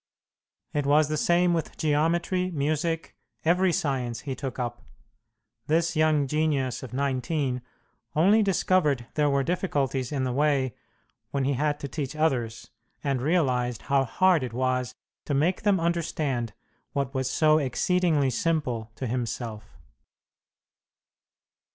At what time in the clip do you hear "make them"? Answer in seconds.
15.35-15.79